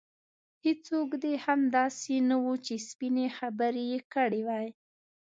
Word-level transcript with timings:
هېڅوک 0.65 1.09
هم 1.45 1.59
داسې 1.77 2.13
نه 2.29 2.37
وو 2.43 2.53
چې 2.65 2.73
سپینې 2.87 3.27
خبرې 3.37 3.83
یې 3.91 3.99
کړې 4.13 4.41
وای. 4.47 4.67